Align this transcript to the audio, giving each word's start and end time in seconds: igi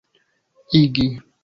igi 0.81 1.07